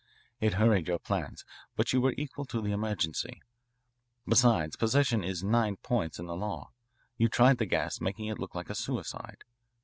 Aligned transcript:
It 0.39 0.55
hurried 0.55 0.87
your 0.87 0.97
plans, 0.97 1.45
but 1.75 1.93
you 1.93 2.01
were 2.01 2.15
equal 2.17 2.45
to 2.45 2.59
the 2.59 2.71
emergency. 2.71 3.39
Besides, 4.25 4.75
possession 4.75 5.23
is 5.23 5.43
nine 5.43 5.75
points 5.75 6.17
in 6.17 6.25
the 6.25 6.35
law. 6.35 6.71
You 7.17 7.29
tried 7.29 7.59
the 7.59 7.67
gas, 7.67 8.01
making 8.01 8.25
it 8.25 8.39
look 8.39 8.55
like 8.55 8.71
a 8.71 8.73
suicide. 8.73 9.43